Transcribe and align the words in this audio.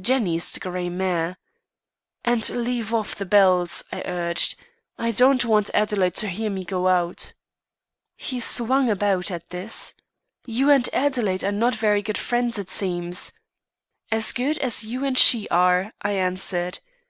Jenny 0.00 0.36
is 0.36 0.52
the 0.52 0.60
grey 0.60 0.88
mare. 0.88 1.36
'And 2.24 2.48
leave 2.48 2.94
off 2.94 3.16
the 3.16 3.24
bells,' 3.24 3.82
I 3.90 4.02
urged. 4.06 4.54
'I 4.98 5.10
don't 5.10 5.44
want 5.44 5.68
Adelaide 5.74 6.14
to 6.22 6.28
hear 6.28 6.48
me 6.48 6.64
go 6.64 6.86
out.' 6.86 7.32
"He 8.16 8.38
swung 8.38 8.88
about 8.88 9.32
at 9.32 9.50
this. 9.50 9.94
'You 10.46 10.70
and 10.70 10.88
Adelaide 10.92 11.42
are 11.42 11.50
not 11.50 11.74
very 11.74 12.02
good 12.02 12.18
friends 12.18 12.56
it 12.56 12.70
seems.' 12.70 13.32
'As 14.12 14.30
good 14.30 14.60
as 14.60 14.84
you 14.84 15.04
and 15.04 15.18
she 15.18 15.48
are,' 15.48 15.92
I 16.00 16.12
answered. 16.12 16.78